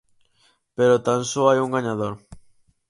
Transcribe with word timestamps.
Pero 0.77 1.03
tan 1.07 1.21
só 1.31 1.41
hai 1.47 1.59
un 1.65 1.73
gañador. 1.75 2.13